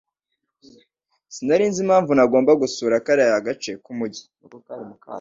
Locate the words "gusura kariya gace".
2.61-3.71